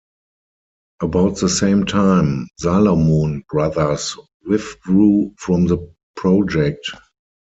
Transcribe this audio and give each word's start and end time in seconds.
About 1.03 1.37
the 1.37 1.47
same 1.47 1.85
time, 1.85 2.47
Salomon 2.59 3.43
Brothers 3.47 4.17
withdrew 4.45 5.35
from 5.37 5.67
the 5.67 5.93
project. 6.15 6.89